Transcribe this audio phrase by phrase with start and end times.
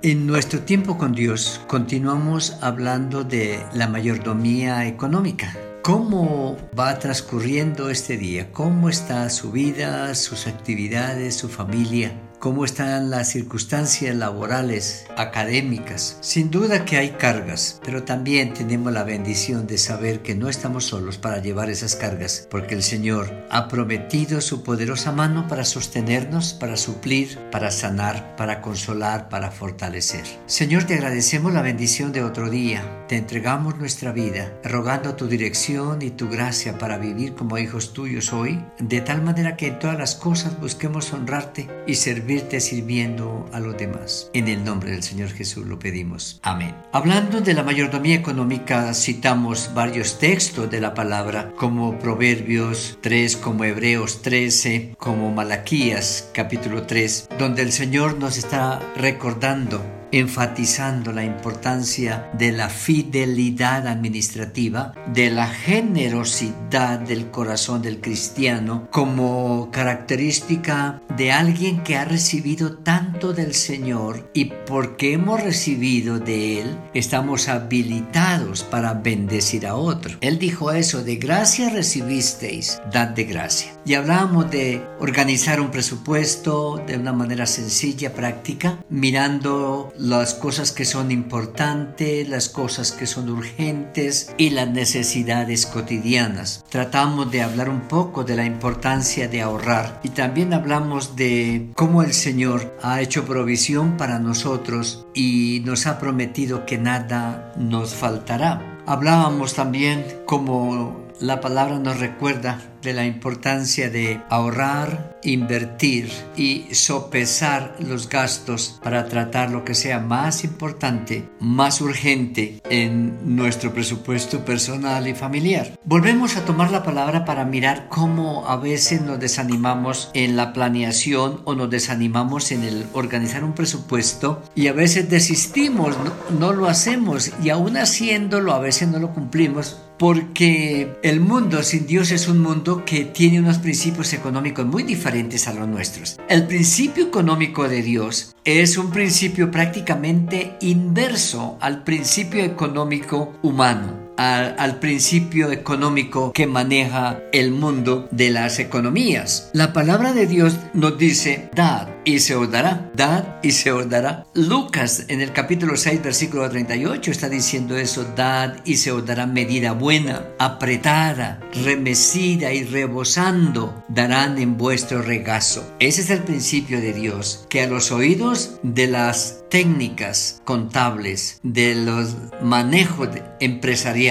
[0.00, 5.52] En nuestro tiempo con Dios continuamos hablando de la mayordomía económica.
[5.82, 8.52] ¿Cómo va transcurriendo este día?
[8.52, 12.12] ¿Cómo está su vida, sus actividades, su familia?
[12.38, 16.18] cómo están las circunstancias laborales, académicas.
[16.20, 20.84] Sin duda que hay cargas, pero también tenemos la bendición de saber que no estamos
[20.84, 26.52] solos para llevar esas cargas, porque el Señor ha prometido su poderosa mano para sostenernos,
[26.54, 30.24] para suplir, para sanar, para consolar, para fortalecer.
[30.46, 33.04] Señor, te agradecemos la bendición de otro día.
[33.08, 38.32] Te entregamos nuestra vida, rogando tu dirección y tu gracia para vivir como hijos tuyos
[38.32, 43.48] hoy, de tal manera que en todas las cosas busquemos honrarte y servir servirte sirviendo
[43.52, 44.30] a los demás.
[44.32, 46.40] En el nombre del Señor Jesús lo pedimos.
[46.42, 46.74] Amén.
[46.92, 53.64] Hablando de la mayordomía económica, citamos varios textos de la palabra, como Proverbios 3, como
[53.64, 62.30] Hebreos 13, como Malaquías capítulo 3, donde el Señor nos está recordando enfatizando la importancia
[62.32, 71.82] de la fidelidad administrativa, de la generosidad del corazón del cristiano como característica de alguien
[71.82, 78.94] que ha recibido tanto del Señor y porque hemos recibido de Él, estamos habilitados para
[78.94, 80.16] bendecir a otro.
[80.20, 83.72] Él dijo eso, de gracia recibisteis, dad de gracia.
[83.84, 90.84] Y hablábamos de organizar un presupuesto de una manera sencilla, práctica, mirando las cosas que
[90.84, 96.64] son importantes, las cosas que son urgentes y las necesidades cotidianas.
[96.68, 102.02] Tratamos de hablar un poco de la importancia de ahorrar y también hablamos de cómo
[102.02, 108.80] el Señor ha hecho provisión para nosotros y nos ha prometido que nada nos faltará.
[108.86, 117.76] Hablábamos también como la palabra nos recuerda de la importancia de ahorrar, invertir y sopesar
[117.80, 125.06] los gastos para tratar lo que sea más importante, más urgente en nuestro presupuesto personal
[125.06, 125.78] y familiar.
[125.84, 131.42] Volvemos a tomar la palabra para mirar cómo a veces nos desanimamos en la planeación
[131.44, 136.68] o nos desanimamos en el organizar un presupuesto y a veces desistimos, no, no lo
[136.68, 142.28] hacemos y aún haciéndolo a veces no lo cumplimos porque el mundo sin Dios es
[142.28, 146.18] un mundo que tiene unos principios económicos muy diferentes a los nuestros.
[146.28, 154.80] El principio económico de Dios es un principio prácticamente inverso al principio económico humano al,
[154.80, 159.50] principio económico que maneja el mundo de las economías.
[159.52, 163.88] La palabra de Dios nos dice, dad y se os dará, dad y se os
[163.88, 164.26] dará.
[164.34, 169.26] Lucas en el capítulo 6, versículo 38 está diciendo eso, dad y se os dará
[169.26, 175.64] medida buena, apretada, remecida y rebosando, darán en vuestro regazo.
[175.78, 181.74] Ese es el principio de Dios, que a los oídos de las técnicas contables, de
[181.74, 183.08] los manejos
[183.40, 184.07] empresariales,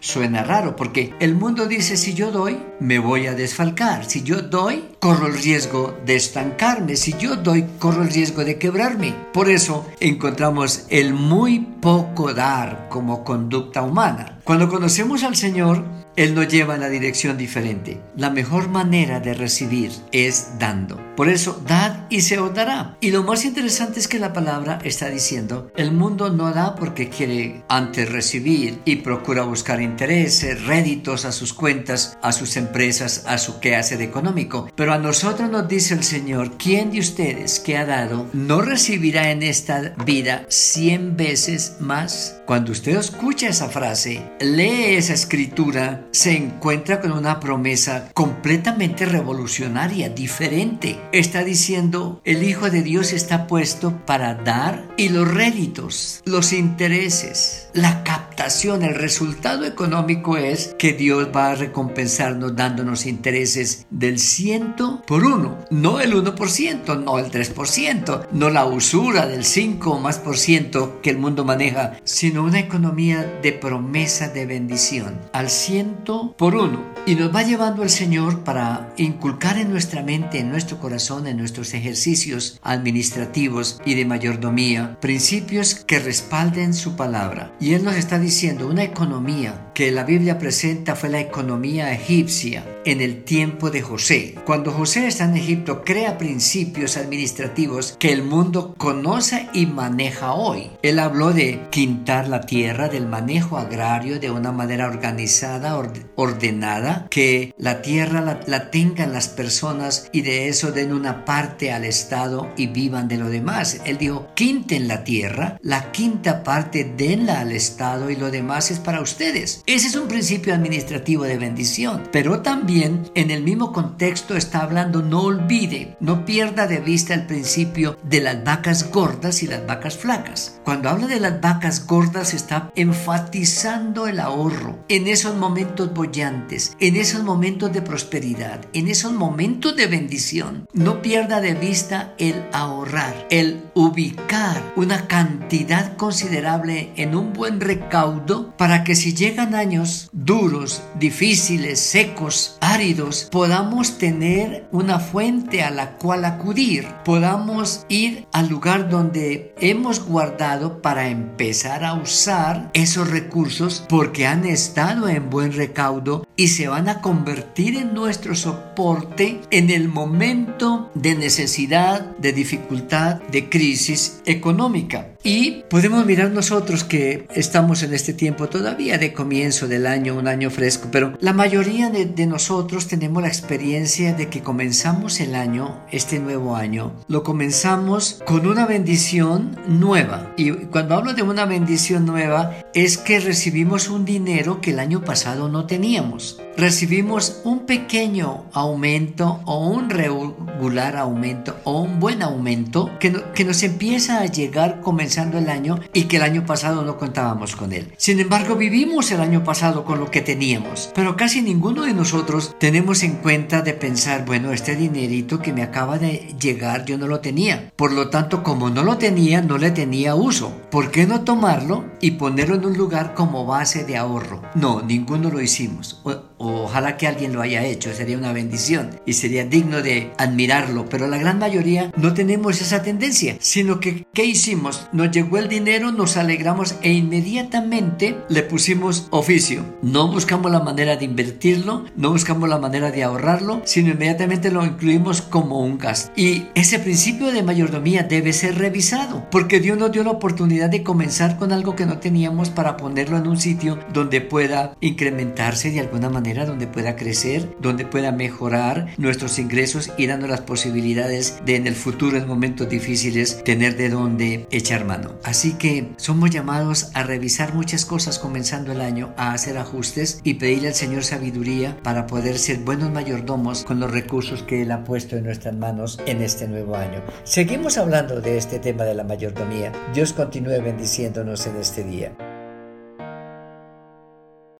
[0.00, 4.42] suena raro porque el mundo dice si yo doy, me voy a desfalcar, si yo
[4.42, 9.14] doy, corro el riesgo de estancarme, si yo doy, corro el riesgo de quebrarme.
[9.32, 14.35] Por eso encontramos el muy poco dar como conducta humana.
[14.46, 15.82] Cuando conocemos al Señor,
[16.14, 18.00] él nos lleva en la dirección diferente.
[18.16, 21.04] La mejor manera de recibir es dando.
[21.16, 22.96] Por eso, dad y se os dará.
[23.00, 27.08] Y lo más interesante es que la palabra está diciendo, el mundo no da porque
[27.08, 33.38] quiere antes recibir y procura buscar intereses, réditos a sus cuentas, a sus empresas, a
[33.38, 34.70] su quehacer económico.
[34.76, 39.32] Pero a nosotros nos dice el Señor, ¿quién de ustedes que ha dado no recibirá
[39.32, 42.40] en esta vida cien veces más?
[42.46, 50.08] Cuando usted escucha esa frase, lee esa escritura, se encuentra con una promesa completamente revolucionaria,
[50.08, 51.00] diferente.
[51.12, 57.68] Está diciendo, el Hijo de Dios está puesto para dar y los réditos, los intereses,
[57.72, 65.02] la captación, el resultado económico es que Dios va a recompensarnos dándonos intereses del ciento
[65.06, 70.18] por uno, no el 1%, no el 3%, no la usura del 5 o más
[70.18, 76.34] por ciento que el mundo maneja, sino una economía de promesa de bendición al ciento
[76.36, 76.84] por uno.
[77.06, 81.36] Y nos va llevando el Señor para inculcar en nuestra mente, en nuestro corazón, en
[81.36, 87.52] nuestros ejercicios administrativos y de mayordomía, principios que respalden su palabra.
[87.60, 92.64] Y Él nos está diciendo una economía que la Biblia presenta fue la economía egipcia
[92.84, 94.34] en el tiempo de José.
[94.46, 100.70] Cuando José está en Egipto, crea principios administrativos que el mundo conoce y maneja hoy.
[100.82, 105.80] Él habló de quintar la tierra, del manejo agrario, de una manera organizada,
[106.14, 111.72] ordenada, que la tierra la, la tengan las personas y de eso den una parte
[111.72, 113.80] al Estado y vivan de lo demás.
[113.84, 118.78] Él dijo, quinten la tierra, la quinta parte denla al Estado y lo demás es
[118.78, 119.62] para ustedes.
[119.66, 125.02] Ese es un principio administrativo de bendición, pero también en el mismo contexto está hablando
[125.02, 129.96] no olvide, no pierda de vista el principio de las vacas gordas y las vacas
[129.96, 130.60] flacas.
[130.64, 136.96] Cuando habla de las vacas gordas está enfatizando el ahorro en esos momentos bollantes, en
[136.96, 140.68] esos momentos de prosperidad, en esos momentos de bendición.
[140.72, 148.56] No pierda de vista el ahorrar, el ubicar una cantidad considerable en un buen recaudo
[148.56, 155.92] para que si llegan años duros, difíciles, secos, áridos, podamos tener una fuente a la
[155.92, 163.82] cual acudir, podamos ir al lugar donde hemos guardado para empezar a usar esos recursos
[163.88, 169.70] porque han estado en buen recaudo y se van a convertir en nuestro soporte en
[169.70, 175.08] el momento de necesidad, de dificultad, de crisis económica.
[175.22, 180.28] Y podemos mirar nosotros que estamos en este tiempo todavía de comienzo del año, un
[180.28, 185.34] año fresco, pero la mayoría de, de nosotros tenemos la experiencia de que comenzamos el
[185.34, 190.32] año, este nuevo año, lo comenzamos con una bendición nueva.
[190.36, 195.02] Y cuando hablo de una bendición nueva, es que recibimos un dinero que el año
[195.02, 196.45] pasado no teníamos Christ.
[196.56, 203.62] Recibimos un pequeño aumento o un regular aumento o un buen aumento que, que nos
[203.62, 207.92] empieza a llegar comenzando el año y que el año pasado no contábamos con él.
[207.96, 212.54] Sin embargo, vivimos el año pasado con lo que teníamos, pero casi ninguno de nosotros
[212.58, 217.06] tenemos en cuenta de pensar, bueno, este dinerito que me acaba de llegar yo no
[217.06, 217.72] lo tenía.
[217.76, 220.52] Por lo tanto, como no lo tenía, no le tenía uso.
[220.70, 224.42] ¿Por qué no tomarlo y ponerlo en un lugar como base de ahorro?
[224.54, 226.00] No, ninguno lo hicimos.
[226.46, 231.06] Ojalá que alguien lo haya hecho, sería una bendición y sería digno de admirarlo, pero
[231.06, 234.88] la gran mayoría no tenemos esa tendencia, sino que ¿qué hicimos?
[234.92, 239.64] Nos llegó el dinero, nos alegramos e inmediatamente le pusimos oficio.
[239.82, 244.64] No buscamos la manera de invertirlo, no buscamos la manera de ahorrarlo, sino inmediatamente lo
[244.64, 246.12] incluimos como un gasto.
[246.16, 250.82] Y ese principio de mayordomía debe ser revisado, porque Dios nos dio la oportunidad de
[250.82, 255.80] comenzar con algo que no teníamos para ponerlo en un sitio donde pueda incrementarse de
[255.80, 261.56] alguna manera donde pueda crecer, donde pueda mejorar nuestros ingresos y dando las posibilidades de
[261.56, 265.14] en el futuro, en momentos difíciles, tener de dónde echar mano.
[265.24, 270.34] Así que somos llamados a revisar muchas cosas comenzando el año, a hacer ajustes y
[270.34, 274.84] pedirle al Señor sabiduría para poder ser buenos mayordomos con los recursos que Él ha
[274.84, 277.02] puesto en nuestras manos en este nuevo año.
[277.24, 279.72] Seguimos hablando de este tema de la mayordomía.
[279.94, 282.12] Dios continúe bendiciéndonos en este día.